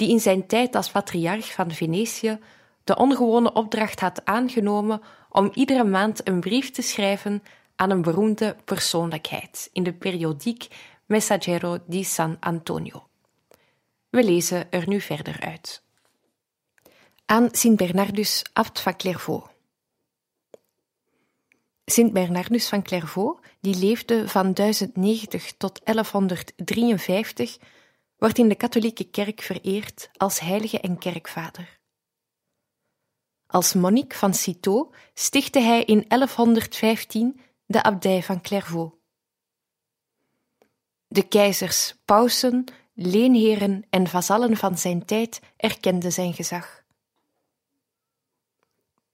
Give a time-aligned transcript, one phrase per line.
[0.00, 2.38] die in zijn tijd als patriarch van Venetië
[2.84, 7.42] de ongewone opdracht had aangenomen om iedere maand een brief te schrijven
[7.76, 10.66] aan een beroemde persoonlijkheid in de periodiek
[11.06, 13.06] Messaggero di San Antonio.
[14.10, 15.82] We lezen er nu verder uit.
[17.26, 19.46] Aan Sint Bernardus, abt van Clairvaux.
[21.84, 27.58] Sint Bernardus van Clairvaux, die leefde van 1090 tot 1153,
[28.20, 31.78] wordt in de katholieke kerk vereerd als heilige en kerkvader.
[33.46, 38.96] Als monnik van Citeaux stichtte hij in 1115 de abdij van Clairvaux.
[41.06, 46.84] De keizers, pausen, leenheren en vazallen van zijn tijd erkenden zijn gezag.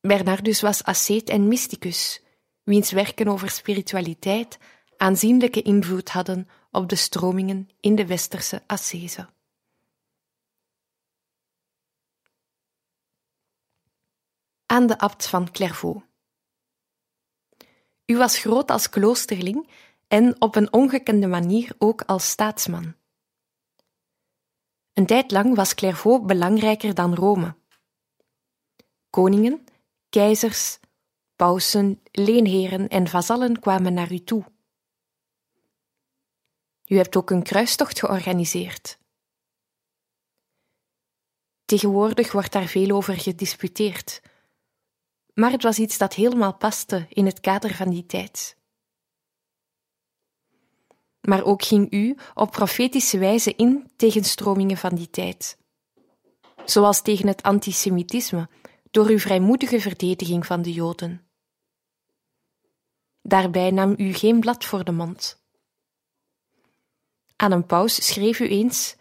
[0.01, 2.23] Bernardus was asceet en mysticus,
[2.63, 4.59] wiens werken over spiritualiteit
[4.97, 9.29] aanzienlijke invloed hadden op de stromingen in de westerse ascese.
[14.67, 16.05] Aan de abt van Clairvaux.
[18.07, 19.69] U was groot als kloosterling
[20.09, 22.95] en op een ongekende manier ook als staatsman.
[24.93, 27.57] Een tijd lang was Clairvaux belangrijker dan Rome.
[29.11, 29.65] Koningen,
[30.09, 30.79] keizers,
[31.37, 34.56] pausen, leenheren en vazallen kwamen naar u toe.
[36.87, 38.99] U hebt ook een kruistocht georganiseerd.
[41.65, 44.23] Tegenwoordig wordt daar veel over gedisputeerd,
[45.35, 48.57] maar het was iets dat helemaal paste in het kader van die tijd.
[51.21, 55.59] Maar ook ging u op profetische wijze in tegen stromingen van die tijd,
[56.65, 58.49] zoals tegen het antisemitisme
[58.91, 61.27] door uw vrijmoedige verdediging van de Joden.
[63.23, 65.46] Daarbij nam u geen blad voor de mond.
[67.37, 68.97] Aan een paus schreef u eens: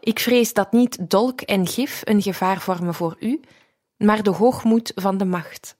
[0.00, 3.40] Ik vrees dat niet dolk en gif een gevaar vormen voor u,
[3.96, 5.76] maar de hoogmoed van de macht.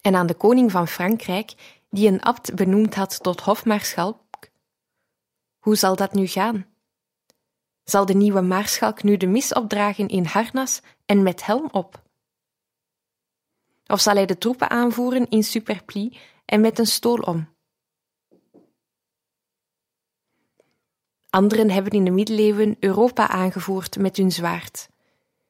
[0.00, 4.48] En aan de koning van Frankrijk, die een abt benoemd had tot hofmaarschalk:
[5.58, 6.66] Hoe zal dat nu gaan?
[7.84, 12.02] Zal de nieuwe maarschalk nu de mis opdragen in harnas en met helm op?
[13.86, 17.53] Of zal hij de troepen aanvoeren in superplie en met een stool om?
[21.34, 24.88] Anderen hebben in de middeleeuwen Europa aangevoerd met hun zwaard.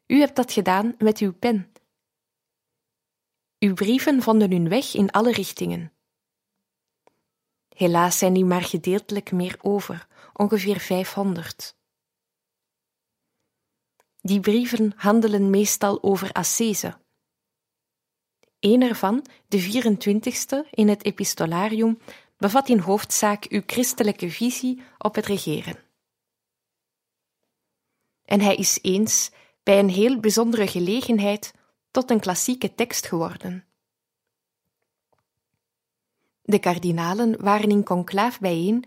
[0.07, 1.73] U hebt dat gedaan met uw pen.
[3.59, 5.93] Uw brieven vonden hun weg in alle richtingen.
[7.69, 11.77] Helaas zijn die maar gedeeltelijk meer over, ongeveer 500.
[14.21, 16.99] Die brieven handelen meestal over ascese.
[18.61, 21.99] Een ervan, de 24ste in het epistolarium,
[22.37, 25.79] bevat in hoofdzaak uw christelijke visie op het regeren.
[28.25, 29.31] En hij is eens,
[29.63, 31.55] bij een heel bijzondere gelegenheid,
[31.91, 33.65] tot een klassieke tekst geworden.
[36.43, 38.85] De kardinalen waren in conclaaf bijeen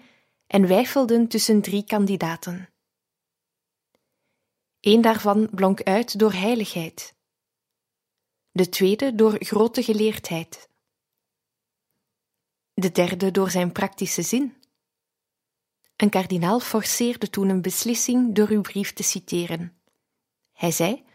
[0.48, 2.70] en weifelden tussen drie kandidaten.
[4.80, 7.16] Eén daarvan blonk uit door heiligheid,
[8.52, 10.67] de tweede door grote geleerdheid,
[12.80, 14.56] de derde door zijn praktische zin.
[15.96, 19.82] Een kardinaal forceerde toen een beslissing door uw brief te citeren.
[20.54, 21.06] Hij zei: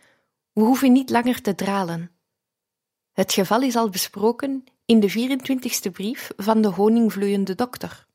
[0.53, 2.11] We hoeven niet langer te dralen.
[3.13, 8.07] Het geval is al besproken in de 24ste brief van de honingvloeiende dokter.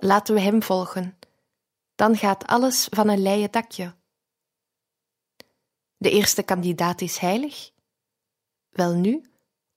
[0.00, 1.18] Laten we hem volgen,
[1.94, 3.94] dan gaat alles van een leien dakje.
[5.96, 7.70] De eerste kandidaat is heilig.
[8.68, 9.30] Welnu,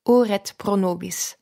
[0.04, 1.38] oret pro nobis.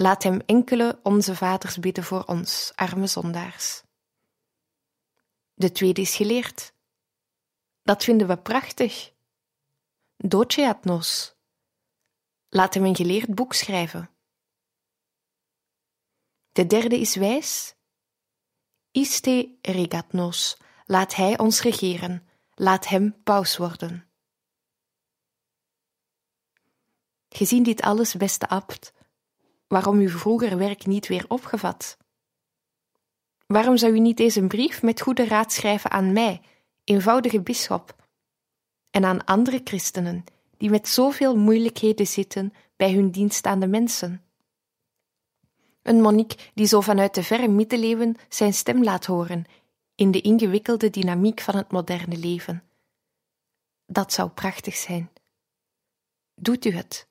[0.00, 3.82] Laat hem enkele onze vaders bidden voor ons, arme zondaars.
[5.54, 6.72] De tweede is geleerd.
[7.82, 9.12] Dat vinden we prachtig.
[10.16, 11.36] Doceatnos.
[12.48, 14.10] Laat hem een geleerd boek schrijven.
[16.52, 17.74] De derde is wijs.
[18.90, 20.56] Iste regatnos.
[20.86, 22.28] Laat hij ons regeren.
[22.54, 24.10] Laat hem paus worden.
[27.28, 28.92] Gezien dit alles, beste abt,
[29.68, 31.96] waarom uw vroeger werk niet weer opgevat?
[33.46, 36.40] Waarom zou u niet deze brief met goede raad schrijven aan mij,
[36.84, 37.96] eenvoudige bisschop,
[38.90, 40.24] en aan andere christenen
[40.56, 44.22] die met zoveel moeilijkheden zitten bij hun dienst aan de mensen?
[45.82, 49.44] Een monnik die zo vanuit de verre middeleeuwen zijn stem laat horen
[49.94, 52.62] in de ingewikkelde dynamiek van het moderne leven.
[53.86, 55.10] Dat zou prachtig zijn.
[56.34, 57.08] Doet u het,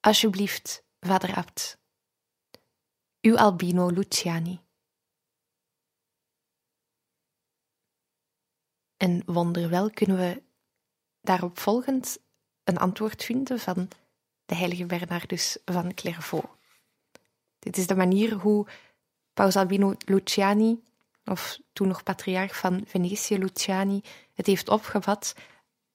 [0.00, 1.78] alsjeblieft, vader Abt.
[3.20, 4.60] Uw Albino Luciani.
[8.96, 10.42] En wonderwel kunnen we
[11.20, 12.18] daarop volgend
[12.64, 13.88] een antwoord vinden van
[14.44, 16.48] de heilige Bernardus van Clairvaux.
[17.58, 18.66] Dit is de manier hoe
[19.32, 20.82] Paus Albino Luciani,
[21.24, 24.00] of toen nog patriarch van Venetië Luciani,
[24.34, 25.34] het heeft opgevat.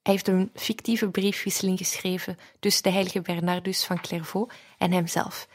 [0.03, 5.47] Hij heeft een fictieve briefwisseling geschreven tussen de heilige Bernardus van Clairvaux en hemzelf.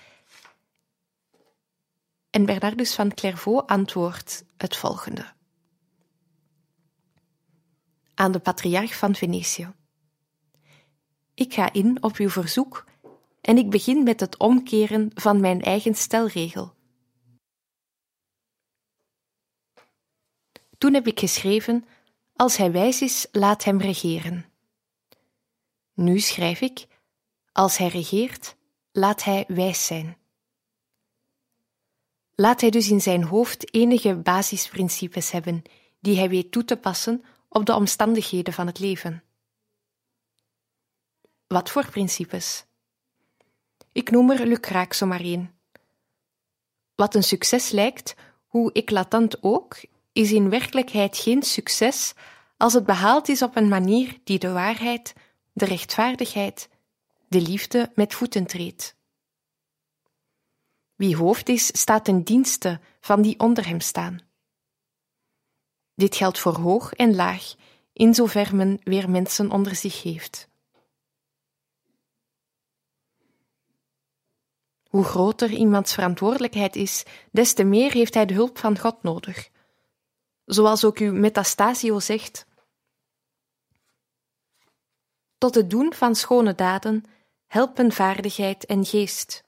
[2.31, 5.37] En Bernardus van Clairvaux antwoordt het volgende
[8.19, 9.73] aan de patriarch van Venetië.
[11.35, 12.85] Ik ga in op uw verzoek
[13.41, 16.75] en ik begin met het omkeren van mijn eigen stelregel.
[20.79, 21.85] Toen heb ik geschreven:
[22.39, 24.47] Als hij wijs is, laat hem regeren.
[25.95, 26.87] Nu schrijf ik:
[27.53, 28.57] Als hij regeert,
[28.93, 30.17] laat hij wijs zijn.
[32.35, 35.63] Laat hij dus in zijn hoofd enige basisprincipes hebben
[36.01, 39.23] die hij weet toe te passen op de omstandigheden van het leven.
[41.47, 42.65] Wat voor principes?
[43.93, 45.59] Ik noem er lucraak zomaar één.
[46.95, 48.15] Wat een succes lijkt,
[48.47, 49.77] hoe eclatant ook,
[50.19, 52.15] is in werkelijkheid geen succes
[52.57, 55.15] als het behaald is op een manier die de waarheid,
[55.53, 56.69] de rechtvaardigheid,
[57.29, 58.97] de liefde met voeten treedt.
[60.95, 64.21] Wie hoofd is, staat ten dienste van die onder hem staan.
[65.95, 67.55] Dit geldt voor hoog en laag,
[67.93, 70.49] in zover men weer mensen onder zich heeft.
[74.89, 79.51] Hoe groter iemands verantwoordelijkheid is, des te meer heeft hij de hulp van God nodig.
[80.49, 82.47] Zoals ook uw Metastasio zegt:
[85.39, 87.05] Tot het doen van schone daden
[87.47, 89.45] helpen vaardigheid en geest.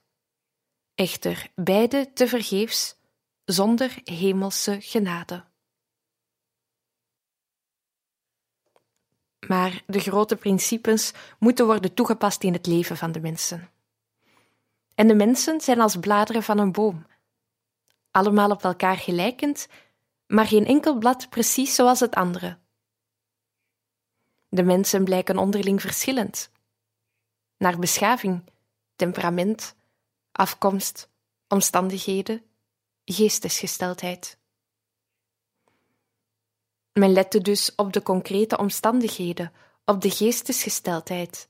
[0.95, 2.95] Echter, beide te vergeefs,
[3.45, 5.49] zonder hemelse genade.
[9.47, 13.69] maar de grote principes moeten worden toegepast in het leven van de mensen.
[14.95, 17.05] En de mensen zijn als bladeren van een boom,
[18.11, 19.67] allemaal op elkaar gelijkend,
[20.31, 22.57] maar geen enkel blad precies zoals het andere.
[24.49, 26.51] De mensen blijken onderling verschillend,
[27.57, 28.43] naar beschaving,
[28.95, 29.75] temperament,
[30.31, 31.09] afkomst,
[31.47, 32.43] omstandigheden,
[33.05, 34.37] geestesgesteldheid.
[36.93, 39.53] Men lette dus op de concrete omstandigheden,
[39.85, 41.49] op de geestesgesteldheid.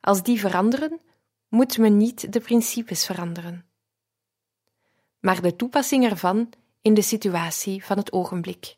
[0.00, 1.00] Als die veranderen,
[1.48, 3.66] moet men niet de principes veranderen,
[5.20, 8.76] maar de toepassing ervan in de situatie van het ogenblik.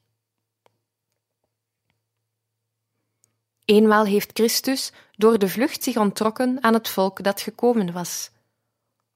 [3.65, 8.31] Eenmaal heeft Christus door de vlucht zich onttrokken aan het volk dat gekomen was,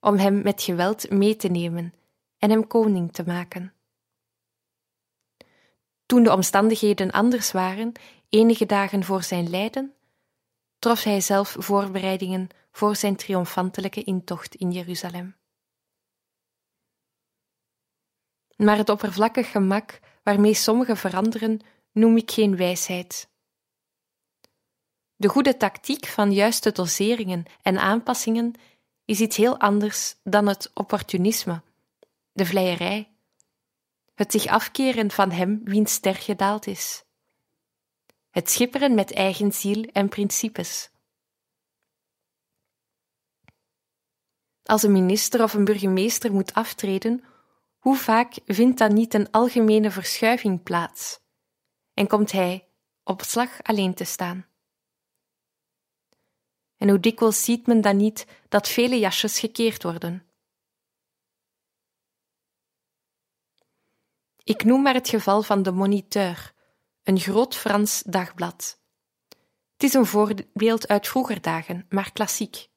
[0.00, 1.94] om hem met geweld mee te nemen
[2.38, 3.74] en hem koning te maken.
[6.06, 7.92] Toen de omstandigheden anders waren,
[8.28, 9.94] enige dagen voor zijn lijden,
[10.78, 15.36] trof hij zelf voorbereidingen voor zijn triomfantelijke intocht in Jeruzalem.
[18.56, 21.60] Maar het oppervlakkig gemak waarmee sommigen veranderen,
[21.92, 23.28] noem ik geen wijsheid.
[25.16, 28.54] De goede tactiek van juiste doseringen en aanpassingen
[29.04, 31.62] is iets heel anders dan het opportunisme,
[32.32, 33.16] de vleierij
[34.16, 37.04] het zich afkeren van hem wiens ster gedaald is,
[38.30, 40.90] het schipperen met eigen ziel en principes.
[44.62, 47.24] Als een minister of een burgemeester moet aftreden,
[47.86, 51.20] hoe vaak vindt dan niet een algemene verschuiving plaats
[51.94, 52.68] en komt hij
[53.04, 54.46] op slag alleen te staan?
[56.76, 60.26] En hoe dikwijls ziet men dan niet dat vele jasjes gekeerd worden?
[64.42, 66.54] Ik noem maar het geval van de moniteur,
[67.02, 68.80] een groot Frans dagblad.
[69.72, 72.68] Het is een voorbeeld uit vroeger dagen, maar klassiek.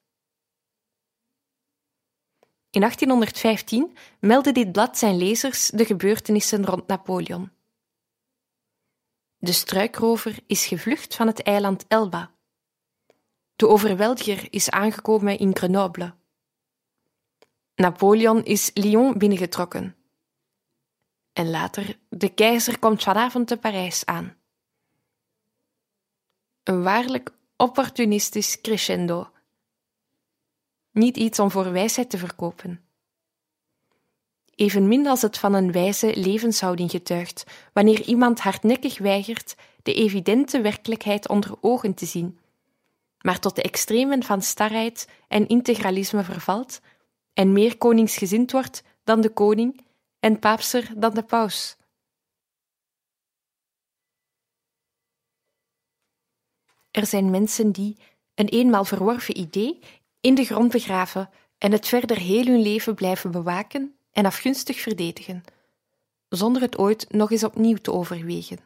[2.70, 7.50] In 1815 meldde dit blad zijn lezers de gebeurtenissen rond Napoleon.
[9.36, 12.30] De struikrover is gevlucht van het eiland Elba.
[13.56, 16.14] De overweldiger is aangekomen in Grenoble.
[17.74, 19.96] Napoleon is Lyon binnengetrokken.
[21.32, 24.36] En later, de keizer komt vanavond te Parijs aan.
[26.62, 29.30] Een waarlijk opportunistisch crescendo.
[30.92, 32.84] Niet iets om voor wijsheid te verkopen.
[34.54, 41.28] Evenmin als het van een wijze levenshouding getuigt, wanneer iemand hardnekkig weigert de evidente werkelijkheid
[41.28, 42.38] onder ogen te zien,
[43.20, 46.80] maar tot de extremen van starheid en integralisme vervalt
[47.32, 49.80] en meer koningsgezind wordt dan de koning
[50.18, 51.76] en paapser dan de paus.
[56.90, 57.96] Er zijn mensen die
[58.34, 59.78] een eenmaal verworven idee
[60.20, 65.44] in de grond begraven en het verder heel hun leven blijven bewaken en afgunstig verdedigen,
[66.28, 68.58] zonder het ooit nog eens opnieuw te overwegen,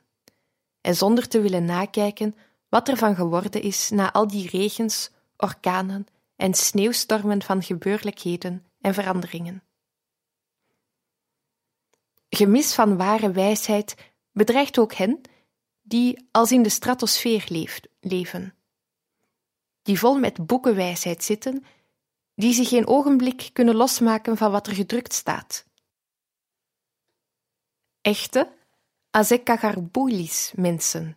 [0.81, 2.37] en zonder te willen nakijken
[2.69, 6.07] wat er van geworden is na al die regens, orkanen
[6.37, 9.63] en sneeuwstormen van gebeurlijkheden en veranderingen.
[12.29, 13.97] Gemis van ware wijsheid
[14.33, 15.21] bedreigt ook hen
[15.83, 18.55] die als in de stratosfeer leeft, leven,
[19.85, 21.65] die vol met boekenwijsheid zitten,
[22.35, 25.67] die zich geen ogenblik kunnen losmaken van wat er gedrukt staat.
[28.01, 28.53] Echte
[29.11, 31.17] Azekagarboulis mensen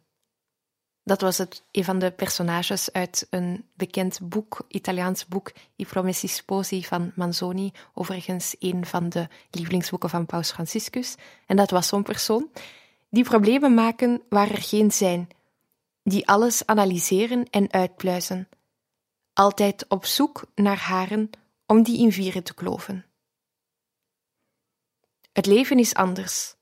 [1.07, 6.27] dat was het, een van de personages uit een bekend boek, Italiaans boek, I Promessi
[6.27, 11.15] Sposi van Manzoni, overigens een van de lievelingsboeken van Paus Franciscus.
[11.45, 12.49] En dat was zo'n persoon
[13.09, 15.27] die problemen maken waar er geen zijn,
[16.03, 18.47] die alles analyseren en uitpluizen,
[19.37, 21.29] altijd op zoek naar haren
[21.65, 23.05] om die in vieren te kloven.
[25.31, 26.55] Het leven is anders.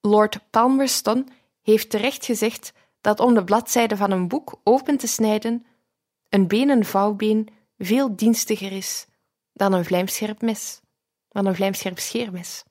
[0.00, 1.28] Lord Palmerston
[1.62, 5.66] heeft terecht gezegd dat om de bladzijde van een boek open te snijden
[6.28, 7.48] een benenvouwbeen
[7.78, 9.06] veel dienstiger is
[9.52, 10.80] dan een vlijmscherp mes,
[11.28, 12.64] dan een vlijmscherp scheermes.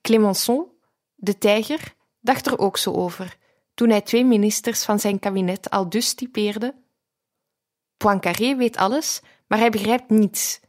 [0.00, 0.68] Clemenceau,
[1.14, 3.38] de tijger, dacht er ook zo over
[3.74, 6.81] toen hij twee ministers van zijn kabinet al dus typeerde.
[8.02, 10.60] Poincaré weet alles, maar hij begrijpt niets.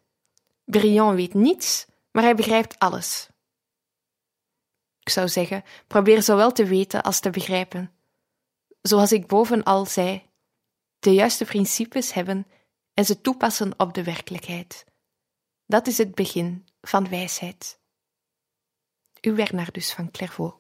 [0.65, 3.29] Briand weet niets, maar hij begrijpt alles.
[4.99, 7.91] Ik zou zeggen, probeer zowel te weten als te begrijpen.
[8.81, 10.29] Zoals ik bovenal zei,
[10.99, 12.47] de juiste principes hebben
[12.93, 14.85] en ze toepassen op de werkelijkheid.
[15.65, 17.79] Dat is het begin van wijsheid.
[19.21, 19.35] U
[19.71, 20.55] dus van Clairvaux.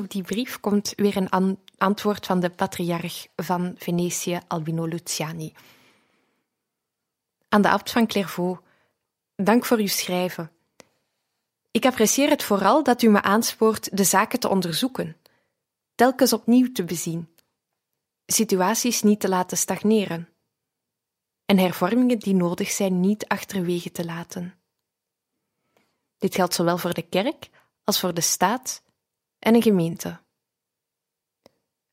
[0.00, 5.52] Op die brief komt weer een antwoord van de patriarch van Venetië, Albino Luciani.
[7.48, 8.60] Aan de abt van Clairvaux,
[9.36, 10.50] dank voor uw schrijven.
[11.70, 15.16] Ik apprecieer het vooral dat u me aanspoort de zaken te onderzoeken,
[15.94, 17.34] telkens opnieuw te bezien,
[18.26, 20.28] situaties niet te laten stagneren
[21.44, 24.54] en hervormingen die nodig zijn niet achterwege te laten.
[26.18, 27.50] Dit geldt zowel voor de kerk
[27.84, 28.82] als voor de staat
[29.40, 30.20] en een gemeente.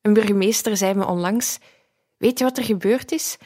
[0.00, 1.58] Een burgemeester zei me onlangs:
[2.16, 3.36] Weet je wat er gebeurd is?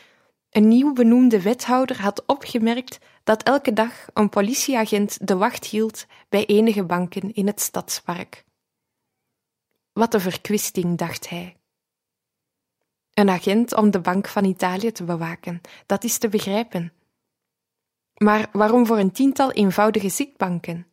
[0.50, 6.47] Een nieuw benoemde wethouder had opgemerkt dat elke dag een politieagent de wacht hield bij
[6.47, 8.44] enige banken in het stadspark.
[9.92, 11.56] Wat een verkwisting, dacht hij.
[13.14, 16.92] Een agent om de Bank van Italië te bewaken, dat is te begrijpen.
[18.14, 20.91] Maar waarom voor een tiental eenvoudige zitbanken?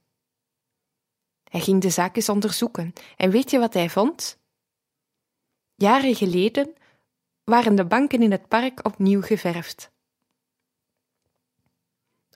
[1.49, 4.37] Hij ging de zaak eens onderzoeken en weet je wat hij vond?
[5.75, 6.73] Jaren geleden
[7.43, 9.91] waren de banken in het park opnieuw geverfd.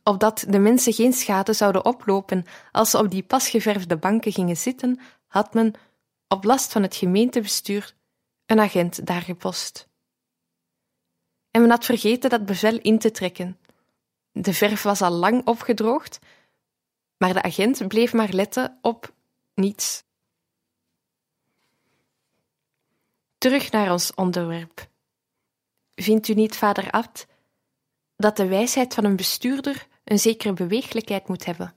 [0.03, 4.57] Opdat de mensen geen schade zouden oplopen als ze op die pas geverfde banken gingen
[4.57, 5.73] zitten, had men,
[6.27, 7.95] op last van het gemeentebestuur,
[8.45, 9.87] een agent daar gepost.
[11.51, 13.59] En men had vergeten dat bevel in te trekken.
[14.31, 16.19] De verf was al lang opgedroogd,
[17.17, 19.13] maar de agent bleef maar letten op
[19.53, 20.03] niets.
[23.37, 24.87] Terug naar ons onderwerp.
[25.95, 27.27] Vindt u niet, vader Abt,
[28.15, 31.75] dat de wijsheid van een bestuurder een zekere beweeglijkheid moet hebben?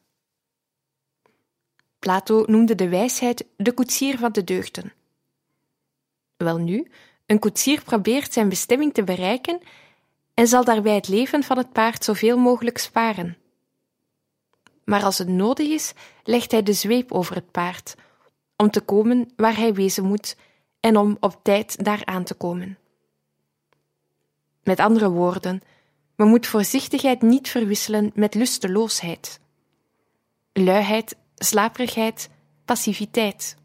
[1.98, 4.92] Plato noemde de wijsheid de koetsier van de deugden.
[6.36, 6.90] Welnu,
[7.26, 9.60] een koetsier probeert zijn bestemming te bereiken
[10.34, 13.36] en zal daarbij het leven van het paard zoveel mogelijk sparen.
[14.86, 15.92] Maar als het nodig is,
[16.24, 17.94] legt hij de zweep over het paard,
[18.56, 20.36] om te komen waar hij wezen moet
[20.80, 22.78] en om op tijd daar aan te komen.
[24.62, 25.62] Met andere woorden,
[26.14, 29.40] we moeten voorzichtigheid niet verwisselen met lusteloosheid.
[30.52, 32.28] Luiheid, slaperigheid,
[32.64, 33.56] passiviteit.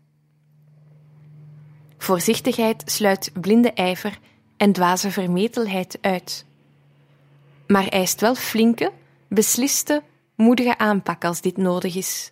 [1.98, 4.20] Voorzichtigheid sluit blinde ijver
[4.58, 6.46] en dwaze vermetelheid uit.
[7.68, 8.92] Maar eist wel flinke,
[9.28, 10.04] besliste,
[10.42, 12.32] moedige aanpak als dit nodig is.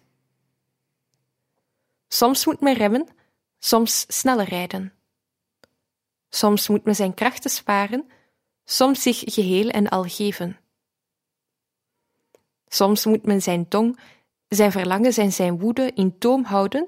[2.07, 3.07] Soms moet men remmen,
[3.59, 4.93] soms sneller rijden.
[6.29, 8.09] Soms moet men zijn krachten sparen,
[8.65, 10.59] soms zich geheel en al geven.
[12.67, 13.99] Soms moet men zijn tong,
[14.47, 16.87] zijn verlangens en zijn woede in toom houden.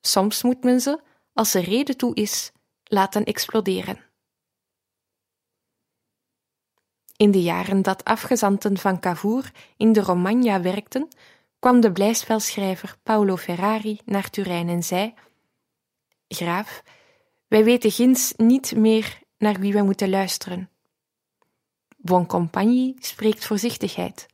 [0.00, 1.00] Soms moet men ze,
[1.32, 2.52] als er reden toe is,
[2.84, 4.09] laten exploderen.
[7.20, 11.08] In de jaren dat afgezanten van Cavour in de Romagna werkten,
[11.58, 15.14] kwam de blijspelschrijver Paolo Ferrari naar Turijn en zei:
[16.28, 16.82] Graaf,
[17.46, 20.70] wij weten ginds niet meer naar wie wij moeten luisteren.
[21.96, 24.26] Bon compagnie spreekt voorzichtigheid.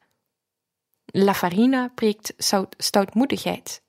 [1.05, 2.35] La Farina preekt
[2.77, 3.83] stoutmoedigheid.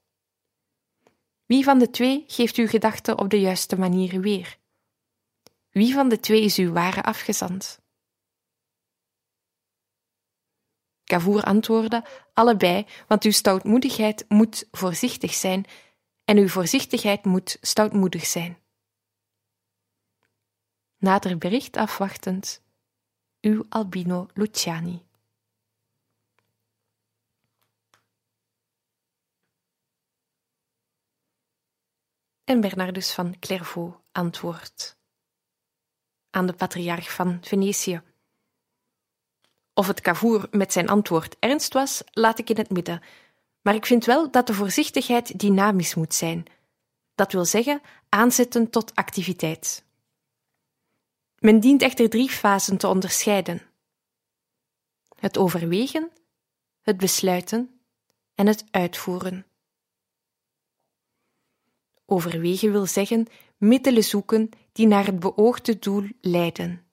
[1.45, 4.57] Wie van de twee geeft uw gedachten op de juiste manier weer?
[5.69, 7.85] Wie van de twee is uw ware afgezant?
[11.07, 15.65] Cavour antwoordde: Allebei, want uw stoutmoedigheid moet voorzichtig zijn
[16.25, 18.57] en uw voorzichtigheid moet stoutmoedig zijn.
[20.97, 22.62] Nader bericht afwachtend,
[23.41, 25.05] uw Albino Luciani.
[32.43, 34.97] En Bernardus van Clairvaux antwoordt
[36.29, 38.01] aan de patriarch van Venetië.
[39.77, 43.01] Of het Cavour met zijn antwoord ernst was, laat ik in het midden.
[43.61, 46.45] Maar ik vind wel dat de voorzichtigheid dynamisch moet zijn.
[47.15, 49.85] Dat wil zeggen, aanzetten tot activiteit.
[51.39, 53.61] Men dient echter drie fasen te onderscheiden:
[55.19, 56.11] het overwegen,
[56.81, 57.81] het besluiten
[58.35, 59.45] en het uitvoeren.
[62.05, 66.87] Overwegen wil zeggen middelen zoeken die naar het beoogde doel leiden.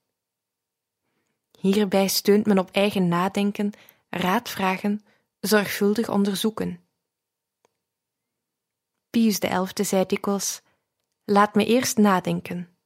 [1.64, 3.72] Hierbij steunt men op eigen nadenken,
[4.08, 5.04] raadvragen,
[5.40, 6.84] zorgvuldig onderzoeken.
[9.10, 10.62] Pius XI zei dikwijls:
[11.24, 12.76] Laat me eerst nadenken.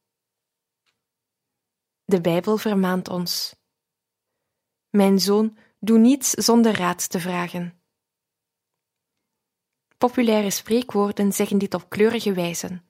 [2.05, 3.55] De Bijbel vermaant ons:
[4.89, 7.81] Mijn zoon, doe niets zonder raad te vragen.
[9.97, 12.81] Populaire spreekwoorden zeggen dit op kleurige wijze.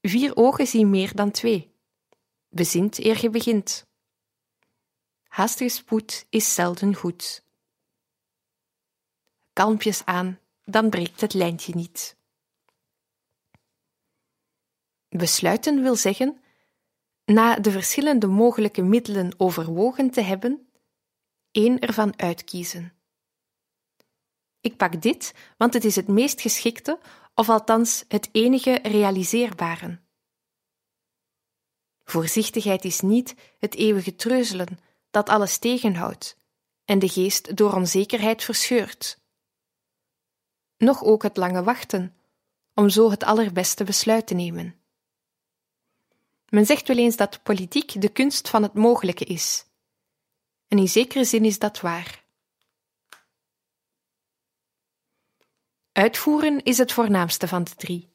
[0.00, 1.74] Vier ogen zien meer dan twee.
[2.48, 3.87] Bezint eer je begint.
[5.28, 7.44] Haastige spoed is zelden goed.
[9.52, 12.16] Kalmpjes aan, dan breekt het lijntje niet.
[15.08, 16.40] Besluiten wil zeggen,
[17.24, 20.68] na de verschillende mogelijke middelen overwogen te hebben,
[21.50, 22.92] één ervan uitkiezen.
[24.60, 26.98] Ik pak dit, want het is het meest geschikte,
[27.34, 30.00] of althans het enige realiseerbare.
[32.04, 34.78] Voorzichtigheid is niet het eeuwige treuzelen,
[35.10, 36.36] dat alles tegenhoudt
[36.84, 39.18] en de geest door onzekerheid verscheurt.
[40.76, 42.16] Nog ook het lange wachten,
[42.74, 44.80] om zo het allerbeste besluit te nemen.
[46.48, 49.66] Men zegt wel eens dat politiek de kunst van het mogelijke is.
[50.68, 52.24] En in zekere zin is dat waar.
[55.92, 58.08] Uitvoeren is het voornaamste van de drie.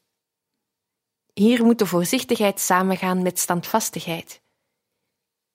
[1.33, 4.42] Hier moet de voorzichtigheid samengaan met standvastigheid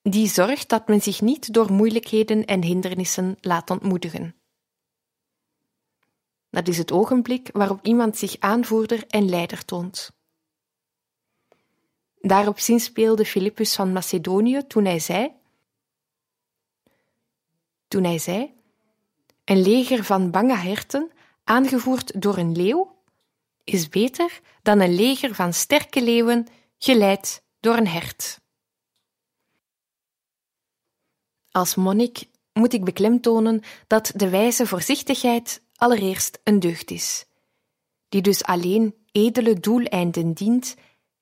[0.03, 4.35] die zorgt dat men zich niet door moeilijkheden en hindernissen laat ontmoedigen.
[6.51, 10.13] Dat is het ogenblik waarop iemand zich aanvoerder en leider toont.
[12.21, 15.33] Daarop zinspeelde Philippus van Macedonië toen hij zei:
[17.89, 18.53] Toen hij zei:
[19.45, 21.11] Een leger van bange herten,
[21.45, 22.97] aangevoerd door een leeuw,
[23.65, 26.47] is beter dan een leger van sterke leeuwen,
[26.79, 28.41] geleid door een hert.
[31.59, 37.27] Als monnik moet ik beklemtonen dat de wijze voorzichtigheid allereerst een deugd is,
[38.09, 40.75] die dus alleen edele doeleinden dient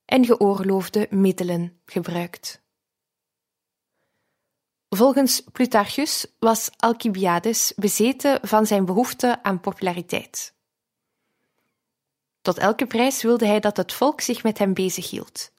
[0.04, 2.62] en geoorloofde middelen gebruikt.
[4.88, 10.54] Volgens Plutarchus was Alcibiades bezeten van zijn behoefte aan populariteit.
[12.40, 15.54] Tot elke prijs wilde hij dat het volk zich met hem bezighield.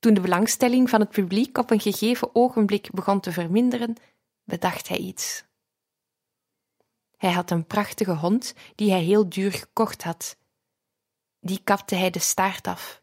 [0.00, 3.96] Toen de belangstelling van het publiek op een gegeven ogenblik begon te verminderen,
[4.44, 5.44] bedacht hij iets.
[7.16, 10.36] Hij had een prachtige hond die hij heel duur gekocht had.
[11.40, 13.02] Die kapte hij de staart af.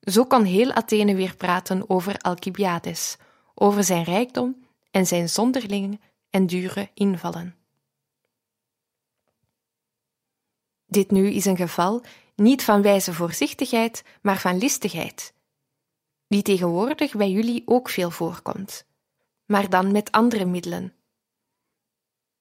[0.00, 3.16] Zo kon heel Athene weer praten over Alcibiades,
[3.54, 5.98] over zijn rijkdom en zijn zonderlinge
[6.30, 7.56] en dure invallen.
[10.86, 15.34] Dit nu is een geval niet van wijze voorzichtigheid, maar van listigheid,
[16.26, 18.86] die tegenwoordig bij jullie ook veel voorkomt,
[19.44, 20.94] maar dan met andere middelen.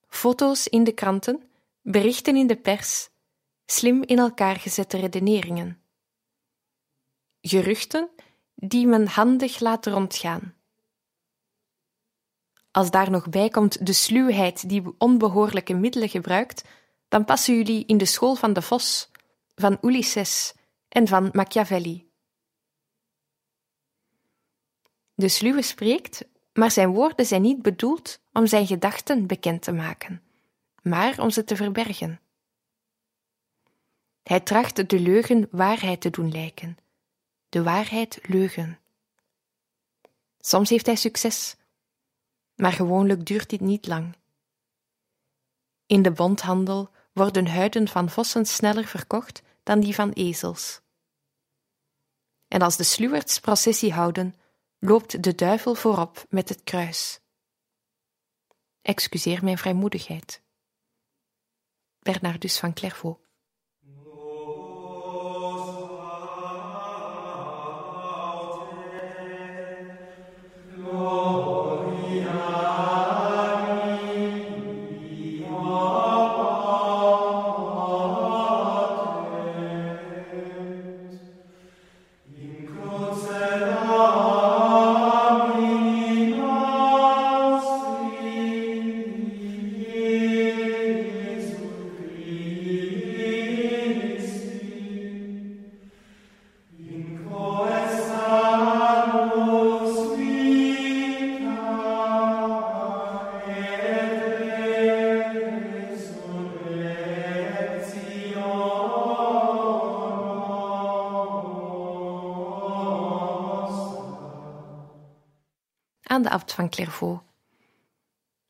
[0.07, 1.49] Foto's in de kranten,
[1.81, 3.09] berichten in de pers,
[3.65, 5.81] slim in elkaar gezette redeneringen.
[7.41, 8.09] Geruchten
[8.55, 10.55] die men handig laat rondgaan.
[12.71, 16.63] Als daar nog bij komt de sluwheid die onbehoorlijke middelen gebruikt,
[17.07, 19.09] dan passen jullie in de school van de Vos,
[19.55, 20.53] van Ulysses
[20.89, 22.11] en van Machiavelli.
[25.13, 30.23] De sluwe spreekt, maar zijn woorden zijn niet bedoeld om zijn gedachten bekend te maken,
[30.81, 32.21] maar om ze te verbergen.
[34.23, 36.77] Hij tracht de leugen waarheid te doen lijken,
[37.49, 38.79] de waarheid leugen.
[40.39, 41.55] Soms heeft hij succes,
[42.55, 44.15] maar gewoonlijk duurt dit niet lang.
[45.85, 50.81] In de bondhandel worden huiden van vossen sneller verkocht dan die van ezels.
[52.47, 54.35] En als de sluwerts processie houden,
[54.79, 57.19] loopt de duivel voorop met het kruis.
[58.81, 60.41] Excuseer mijn vrijmoedigheid.
[61.99, 63.21] Bernardus van Clairvaux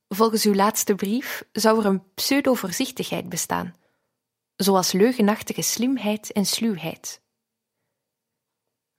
[0.07, 3.75] Volgens uw laatste brief zou er een pseudo-voorzichtigheid bestaan,
[4.55, 7.21] zoals leugenachtige slimheid en sluwheid.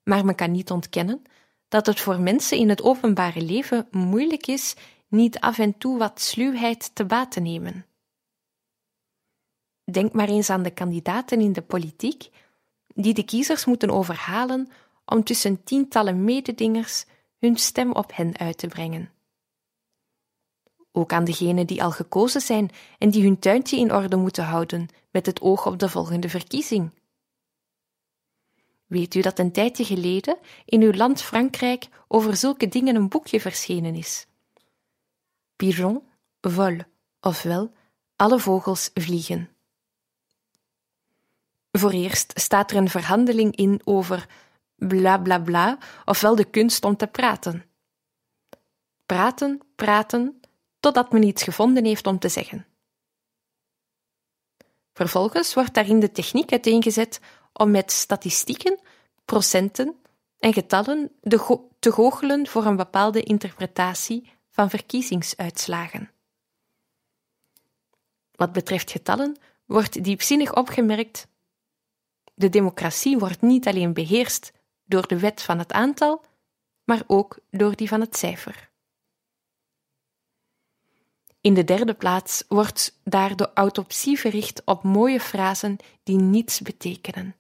[0.03, 1.23] Maar men kan niet ontkennen
[1.69, 4.75] dat het voor mensen in het openbare leven moeilijk is
[5.09, 7.87] niet af en toe wat sluwheid te baat te nemen.
[9.85, 12.31] Denk maar eens aan de kandidaten in de politiek
[12.87, 14.69] die de kiezers moeten overhalen
[15.05, 17.05] om tussen tientallen mededingers
[17.45, 19.11] hun stem op hen uit te brengen.
[20.93, 24.89] Ook aan degenen die al gekozen zijn en die hun tuintje in orde moeten houden
[25.11, 26.91] met het oog op de volgende verkiezing.
[28.87, 33.41] Weet u dat een tijdje geleden in uw land Frankrijk over zulke dingen een boekje
[33.41, 34.27] verschenen is?
[35.57, 36.03] Pigeon,
[36.41, 36.79] vol,
[37.21, 37.73] ofwel
[38.17, 39.49] alle vogels vliegen.
[41.73, 44.29] Voor eerst staat er een verhandeling in over
[44.87, 47.65] bla bla bla, ofwel de kunst om te praten.
[49.07, 50.41] Praten, praten,
[50.81, 52.67] totdat men iets gevonden heeft om te zeggen.
[54.93, 57.21] Vervolgens wordt daarin de techniek uiteengezet
[57.53, 58.79] om met statistieken,
[59.25, 59.97] procenten
[60.39, 66.11] en getallen de te goochelen voor een bepaalde interpretatie van verkiezingsuitslagen.
[68.33, 71.27] Wat betreft getallen wordt diepzinnig opgemerkt:
[72.35, 74.53] de democratie wordt niet alleen beheerst
[74.85, 76.25] door de wet van het aantal,
[76.85, 78.73] maar ook door die van het cijfer.
[81.41, 87.37] In de derde plaats wordt daar de autopsie verricht op mooie frasen die niets betekenen.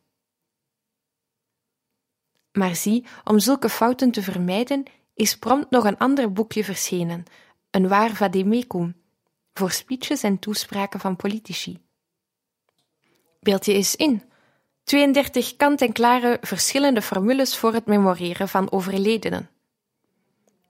[2.52, 4.82] Maar zie, om zulke fouten te vermijden,
[5.14, 7.24] is prompt nog een ander boekje verschenen,
[7.70, 8.96] een waar vademecum,
[9.54, 11.82] voor speeches en toespraken van politici.
[13.40, 14.22] Beeld je eens in
[14.84, 19.50] 32 kant-en-klare verschillende formules voor het memoreren van overledenen.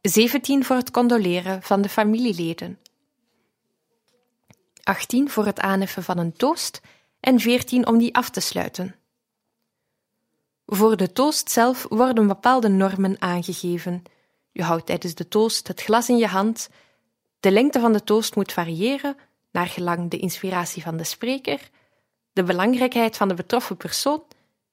[0.00, 2.78] 17 voor het condoleren van de familieleden.
[4.82, 6.80] 18 voor het aanheffen van een toast
[7.20, 8.94] en 14 om die af te sluiten.
[10.66, 14.02] Voor de toast zelf worden bepaalde normen aangegeven.
[14.52, 16.68] Je houdt tijdens de toast het glas in je hand.
[17.40, 19.16] De lengte van de toast moet variëren
[19.50, 21.70] naar gelang de inspiratie van de spreker,
[22.34, 24.24] de belangrijkheid van de betroffen persoon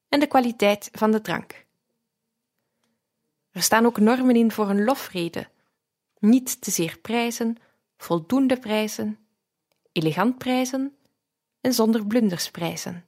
[0.09, 1.65] en de kwaliteit van de drank.
[3.51, 5.49] Er staan ook normen in voor een lofrede.
[6.19, 7.57] Niet te zeer prijzen,
[7.97, 9.19] voldoende prijzen,
[9.91, 10.95] elegant prijzen
[11.61, 13.05] en zonder blunders prijzen.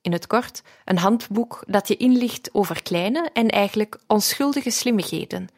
[0.00, 5.48] In het kort, een handboek dat je inlicht over kleine en eigenlijk onschuldige slimmigheden,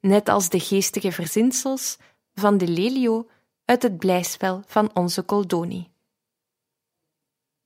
[0.00, 1.96] net als de geestige verzinsels
[2.34, 3.28] van de Lelio
[3.64, 5.90] uit het blijspel van onze Goldoni.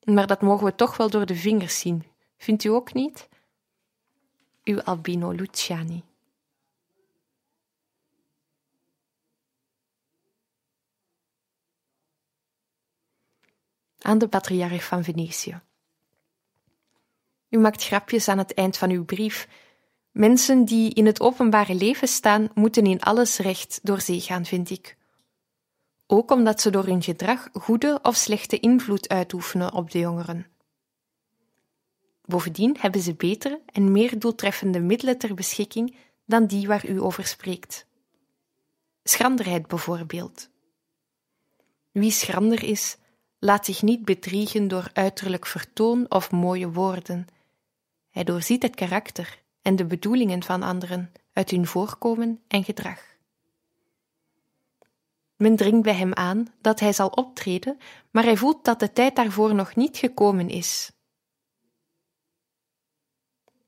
[0.05, 2.05] Maar dat mogen we toch wel door de vingers zien,
[2.37, 3.29] vindt u ook niet?
[4.65, 6.05] Uw Albino Luciani.
[13.99, 15.61] Aan de patriarch van Venetië.
[17.49, 19.49] U maakt grapjes aan het eind van uw brief.
[20.11, 24.71] Mensen die in het openbare leven staan, moeten in alles recht door zee gaan, vind
[24.71, 24.97] ik.
[26.07, 30.47] Ook omdat ze door hun gedrag goede of slechte invloed uitoefenen op de jongeren.
[32.25, 37.27] Bovendien hebben ze betere en meer doeltreffende middelen ter beschikking dan die waar u over
[37.27, 37.87] spreekt.
[39.03, 40.49] Schranderheid bijvoorbeeld.
[41.91, 42.97] Wie schrander is,
[43.39, 47.27] laat zich niet bedriegen door uiterlijk vertoon of mooie woorden.
[48.11, 53.14] Hij doorziet het karakter en de bedoelingen van anderen uit hun voorkomen en gedrag.
[55.37, 57.79] Men dringt bij hem aan dat hij zal optreden,
[58.11, 60.93] maar hij voelt dat de tijd daarvoor nog niet gekomen is.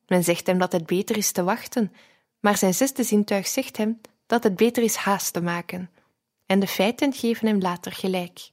[0.07, 1.93] Men zegt hem dat het beter is te wachten,
[2.39, 5.89] maar zijn zesde zintuig zegt hem dat het beter is haast te maken,
[6.45, 8.51] en de feiten geven hem later gelijk.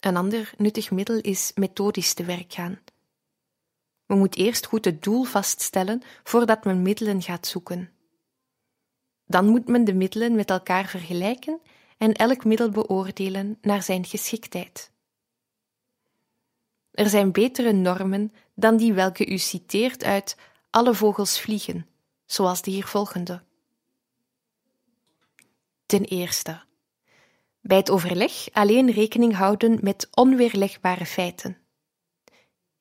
[0.00, 2.80] Een ander nuttig middel is methodisch te werk gaan.
[4.06, 7.92] Men moet eerst goed het doel vaststellen voordat men middelen gaat zoeken.
[9.30, 11.60] Dan moet men de middelen met elkaar vergelijken
[11.98, 14.90] en elk middel beoordelen naar zijn geschiktheid.
[16.90, 20.36] Er zijn betere normen dan die welke u citeert uit
[20.70, 21.86] Alle vogels vliegen,
[22.26, 23.42] zoals de hier volgende.
[25.86, 26.62] Ten eerste,
[27.60, 31.58] bij het overleg alleen rekening houden met onweerlegbare feiten.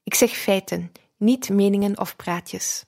[0.03, 2.85] Ik zeg feiten, niet meningen of praatjes.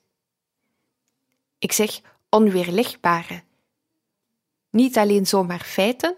[1.60, 3.43] Ik zeg onweerlegbare,
[4.71, 6.15] niet alleen zomaar feiten,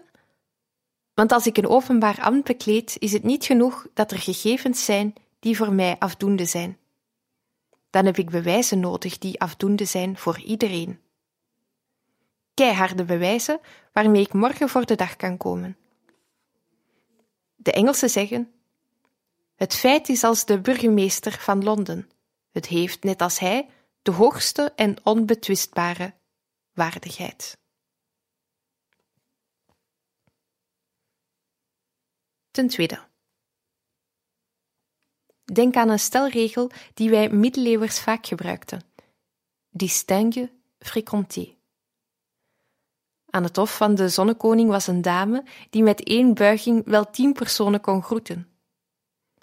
[1.14, 5.14] want als ik een openbaar ambt bekleed, is het niet genoeg dat er gegevens zijn
[5.38, 6.78] die voor mij afdoende zijn.
[7.90, 11.00] Dan heb ik bewijzen nodig die afdoende zijn voor iedereen.
[12.54, 13.60] Keiharde bewijzen
[13.92, 15.76] waarmee ik morgen voor de dag kan komen.
[17.56, 18.52] De Engelsen zeggen:
[19.54, 22.10] Het feit is als de burgemeester van Londen.
[22.52, 23.68] Het heeft, net als hij,
[24.02, 26.14] de hoogste en onbetwistbare
[26.72, 27.56] waardigheid.
[32.54, 32.98] Ten tweede.
[35.52, 38.82] Denk aan een stelregel die wij middeleeuwers vaak gebruikten.
[39.70, 41.54] Distingue, fréquenter.
[43.30, 47.32] Aan het hof van de zonnekoning was een dame die met één buiging wel tien
[47.32, 48.48] personen kon groeten.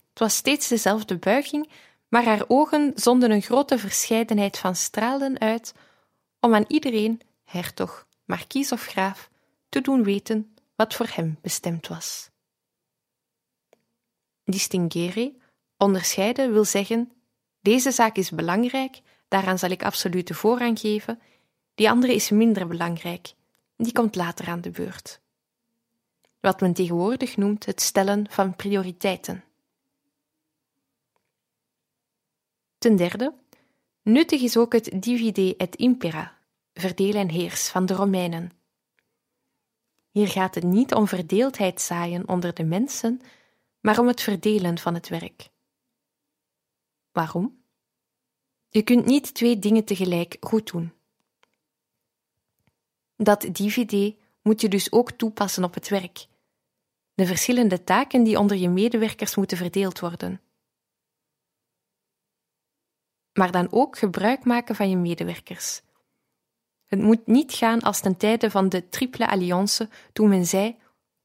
[0.09, 1.69] Het was steeds dezelfde buiging,
[2.07, 5.73] maar haar ogen zonden een grote verscheidenheid van stralen uit
[6.39, 9.29] om aan iedereen, hertog, markies of graaf,
[9.69, 12.30] te doen weten wat voor hem bestemd was.
[14.51, 15.35] Distinguere,
[15.77, 17.11] onderscheiden, wil zeggen:
[17.61, 21.19] deze zaak is belangrijk, daaraan zal ik absolute voorrang geven,
[21.75, 23.33] die andere is minder belangrijk,
[23.77, 25.21] die komt later aan de beurt.
[26.39, 29.43] Wat men tegenwoordig noemt het stellen van prioriteiten.
[32.77, 33.33] Ten derde,
[34.01, 36.37] nuttig is ook het divide et impera,
[36.73, 38.51] verdeel en heers van de Romeinen.
[40.11, 43.21] Hier gaat het niet om verdeeldheid zaaien onder de mensen,
[43.81, 45.49] maar om het verdelen van het werk.
[47.11, 47.63] Waarom?
[48.69, 50.93] Je kunt niet twee dingen tegelijk goed doen.
[53.15, 56.27] Dat DVD moet je dus ook toepassen op het werk.
[57.13, 60.41] De verschillende taken die onder je medewerkers moeten verdeeld worden.
[63.33, 65.81] Maar dan ook gebruik maken van je medewerkers.
[66.85, 70.77] Het moet niet gaan als ten tijde van de Triple Alliance, toen men zei: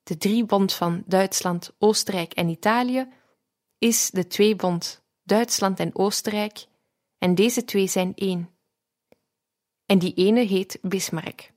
[0.06, 3.08] de driebond van Duitsland, Oostenrijk en Italië
[3.78, 6.66] is de tweebond Duitsland en Oostenrijk,
[7.18, 8.50] en deze twee zijn één.
[9.86, 11.52] En die ene heet Bismarck.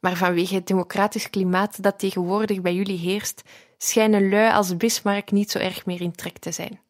[0.00, 3.42] Maar vanwege het democratisch klimaat dat tegenwoordig bij jullie heerst,
[3.78, 6.80] schijnen lui als Bismarck niet zo erg meer in trek te zijn.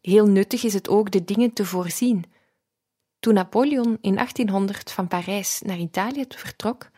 [0.00, 2.24] Heel nuttig is het ook de dingen te voorzien.
[3.28, 6.90] Toen Napoleon in 1800 van Parijs naar Italië vertrok,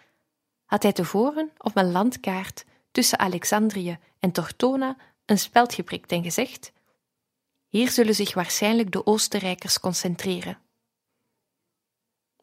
[0.64, 6.72] had hij tevoren op een landkaart tussen Alexandrië en Tortona een speld geprikt en gezegd:
[7.68, 10.58] Hier zullen zich waarschijnlijk de Oostenrijkers concentreren.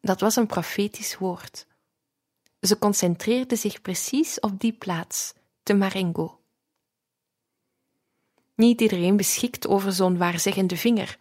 [0.00, 1.66] Dat was een profetisch woord.
[2.60, 6.40] Ze concentreerden zich precies op die plaats, te Marengo.
[8.54, 11.18] Niet iedereen beschikt over zo'n waarzeggende vinger,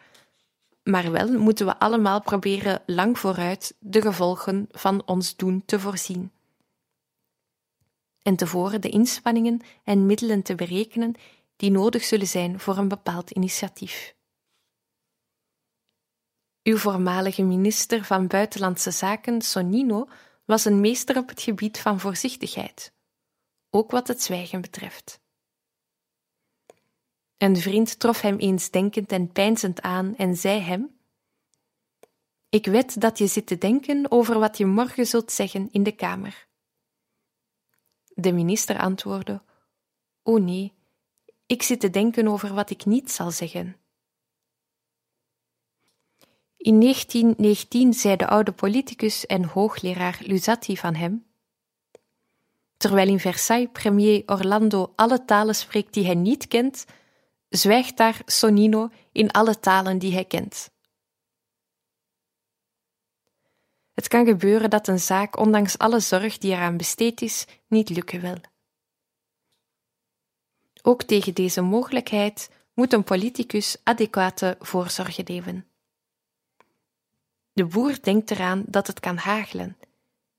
[0.87, 6.31] maar wel moeten we allemaal proberen lang vooruit de gevolgen van ons doen te voorzien.
[8.21, 11.15] En tevoren de inspanningen en middelen te berekenen
[11.55, 14.15] die nodig zullen zijn voor een bepaald initiatief.
[16.63, 20.07] Uw voormalige minister van Buitenlandse Zaken, Sonino,
[20.45, 22.93] was een meester op het gebied van voorzichtigheid,
[23.69, 25.19] ook wat het zwijgen betreft.
[27.37, 30.97] Een vriend trof hem eens denkend en peinzend aan en zei hem:
[32.49, 35.91] Ik weet dat je zit te denken over wat je morgen zult zeggen in de
[35.91, 36.47] kamer.
[38.13, 39.41] De minister antwoordde:
[40.23, 40.73] O nee,
[41.45, 43.75] ik zit te denken over wat ik niet zal zeggen.
[46.57, 51.25] In 1919 zei de oude politicus en hoogleraar Luzzatti van hem:
[52.77, 56.85] Terwijl in Versailles premier Orlando alle talen spreekt die hij niet kent,
[57.49, 60.69] zwijgt daar Sonino in alle talen die hij kent.
[63.93, 68.21] Het kan gebeuren dat een zaak, ondanks alle zorg die eraan besteed is, niet lukken
[68.21, 68.37] wil.
[70.81, 75.67] Ook tegen deze mogelijkheid moet een politicus adequate voorzorgen nemen.
[77.53, 79.77] De boer denkt eraan dat het kan hagelen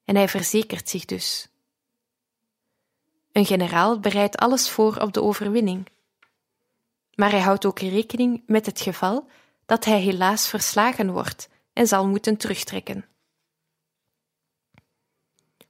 [0.04, 1.48] en hij verzekert zich dus.
[3.32, 5.86] Een generaal bereidt alles voor op de overwinning.
[7.18, 9.28] Maar hij houdt ook rekening met het geval
[9.66, 13.04] dat hij helaas verslagen wordt en zal moeten terugtrekken.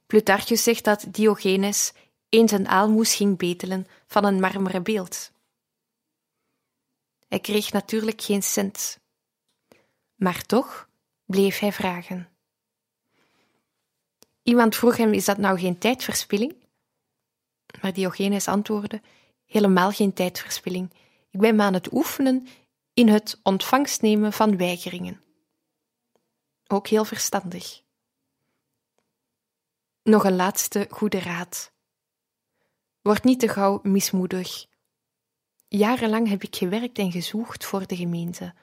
[0.07, 1.93] Plutarchus zegt dat Diogenes
[2.29, 5.33] eens een aalmoes ging betelen van een marmeren beeld.
[7.29, 8.99] Hij kreeg natuurlijk geen cent.
[10.15, 10.89] Maar toch
[11.25, 12.29] bleef hij vragen.
[14.43, 16.55] Iemand vroeg hem: Is dat nou geen tijdverspilling?
[17.81, 19.03] Maar Diogenes antwoordde:
[19.47, 20.91] Helemaal geen tijdverspilling.
[21.39, 22.47] Ik ben me aan het oefenen
[22.95, 25.21] in het ontvangst nemen van weigeringen.
[26.67, 27.83] Ook heel verstandig.
[30.03, 31.73] Nog een laatste goede raad.
[33.03, 34.67] Word niet te gauw mismoedig.
[35.69, 38.55] Jarenlang heb ik gewerkt en gezocht voor de gemeente.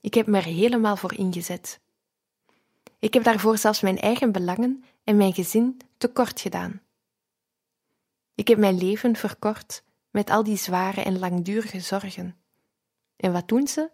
[0.00, 1.80] Ik heb me er helemaal voor ingezet.
[2.98, 6.82] Ik heb daarvoor zelfs mijn eigen belangen en mijn gezin tekort gedaan.
[8.34, 12.36] Ik heb mijn leven verkort met al die zware en langdurige zorgen.
[13.16, 13.90] En wat doen ze?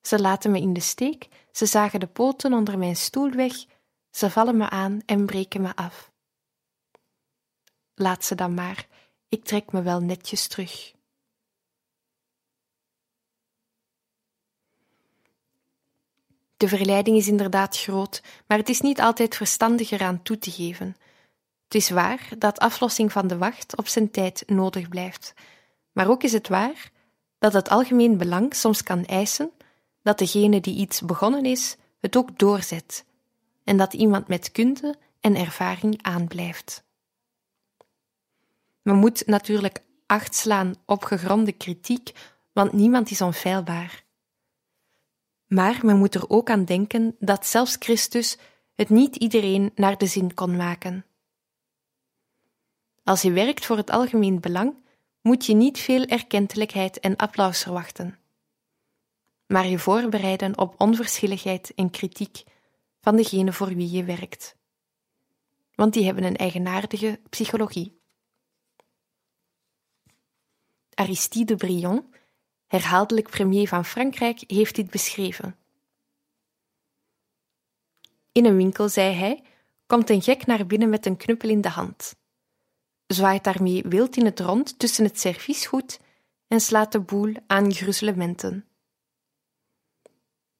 [0.00, 3.54] Ze laten me in de steek, ze zagen de poten onder mijn stoel weg,
[4.10, 6.10] ze vallen me aan en breken me af.
[7.94, 8.86] Laat ze dan maar,
[9.28, 10.94] ik trek me wel netjes terug.
[16.56, 20.96] De verleiding is inderdaad groot, maar het is niet altijd verstandig eraan toe te geven.
[21.66, 25.34] Het is waar dat aflossing van de wacht op zijn tijd nodig blijft,
[25.92, 26.90] maar ook is het waar
[27.38, 29.50] dat het algemeen belang soms kan eisen
[30.02, 33.04] dat degene die iets begonnen is, het ook doorzet
[33.64, 36.84] en dat iemand met kunde en ervaring aanblijft.
[38.82, 42.12] Men moet natuurlijk acht slaan op gegronde kritiek,
[42.52, 44.04] want niemand is onfeilbaar.
[45.46, 48.38] Maar men moet er ook aan denken dat zelfs Christus
[48.74, 51.05] het niet iedereen naar de zin kon maken.
[53.06, 54.84] Als je werkt voor het algemeen belang,
[55.20, 58.18] moet je niet veel erkentelijkheid en applaus verwachten,
[59.46, 62.42] maar je voorbereiden op onverschilligheid en kritiek
[63.00, 64.56] van degene voor wie je werkt.
[65.74, 68.00] Want die hebben een eigenaardige psychologie.
[70.94, 72.04] Aristide Briand,
[72.66, 75.56] herhaaldelijk premier van Frankrijk, heeft dit beschreven.
[78.32, 79.42] In een winkel, zei hij,
[79.86, 82.14] komt een gek naar binnen met een knuppel in de hand
[83.06, 86.00] zwaait daarmee wild in het rond tussen het serviesgoed
[86.46, 88.68] en slaat de boel aan gruzelementen.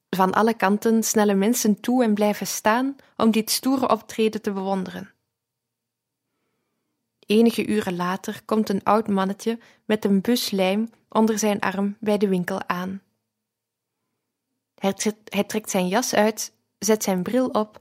[0.09, 5.11] Van alle kanten snellen mensen toe en blijven staan om dit stoere optreden te bewonderen.
[7.27, 12.19] Enige uren later komt een oud mannetje met een bus lijm onder zijn arm bij
[12.19, 13.03] de winkel aan.
[15.25, 17.81] Hij trekt zijn jas uit, zet zijn bril op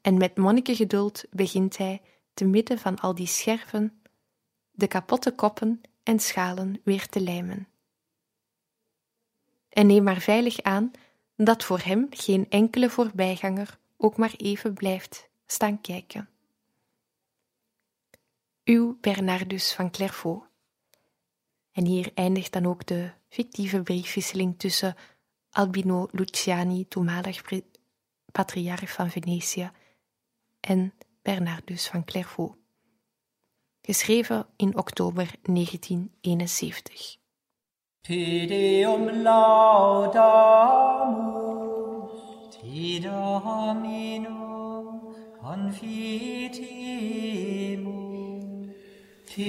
[0.00, 2.02] en met monnikengeduld begint hij
[2.38, 4.02] te midden van al die scherven
[4.70, 7.68] de kapotte koppen en schalen weer te lijmen.
[9.68, 10.90] En neem maar veilig aan
[11.36, 16.28] dat voor hem geen enkele voorbijganger ook maar even blijft staan kijken.
[18.64, 20.46] Uw Bernardus van Clairvaux.
[21.72, 24.96] En hier eindigt dan ook de fictieve briefwisseling tussen
[25.50, 27.42] Albino Luciani, toenmalig
[28.32, 29.70] patriarch van Venetië,
[30.60, 30.92] en
[31.28, 32.54] Bernardus van Clairvaux.
[33.82, 37.18] Geschreven in oktober 1971.
[38.00, 40.10] Te Deum laudamus,
[42.50, 44.36] Te Domino
[45.42, 46.64] confitemus,
[49.34, 49.44] Te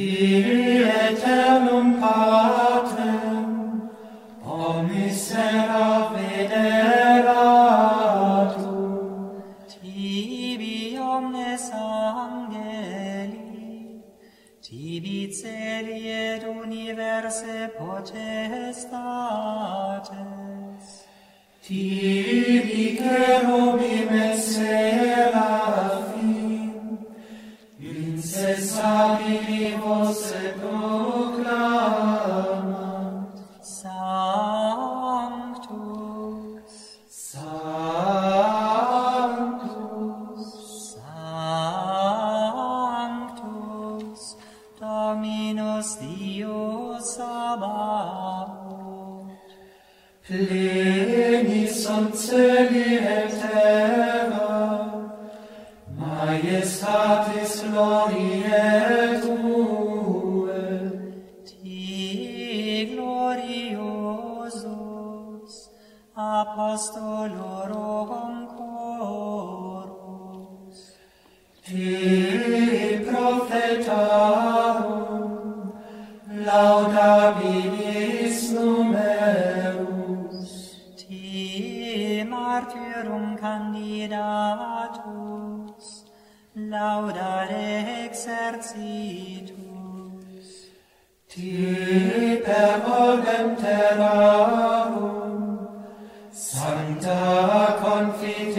[1.10, 3.90] eternum Patrem,
[4.44, 7.59] omissera vederatum,
[15.82, 18.90] miserii et universe potestates.
[21.62, 22.09] Tibi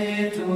[0.00, 0.49] Espírito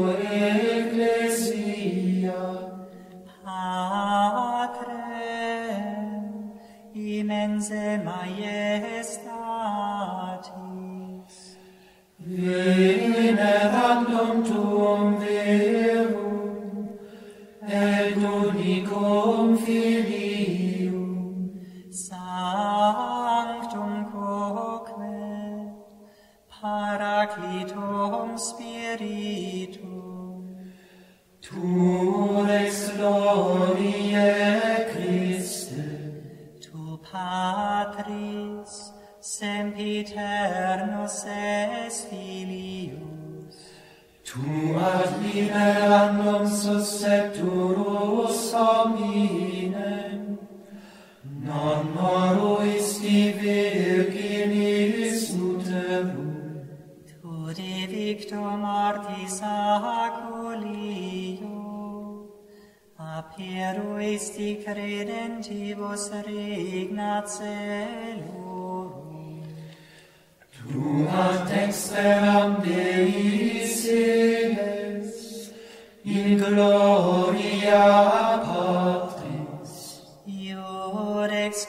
[76.15, 77.83] in gloria
[78.47, 79.75] Patris,
[80.27, 81.67] Iur ex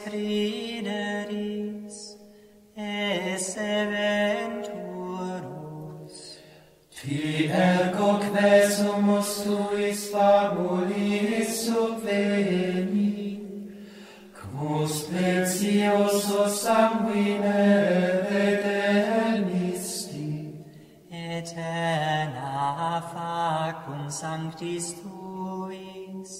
[24.15, 26.31] sanctis tuis,